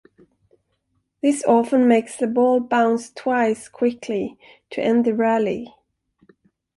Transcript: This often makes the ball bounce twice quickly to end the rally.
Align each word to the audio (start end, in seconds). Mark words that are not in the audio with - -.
This 1.21 1.43
often 1.45 1.87
makes 1.87 2.17
the 2.17 2.25
ball 2.25 2.59
bounce 2.59 3.11
twice 3.11 3.69
quickly 3.69 4.35
to 4.71 4.81
end 4.81 5.05
the 5.05 5.13
rally. 5.13 5.75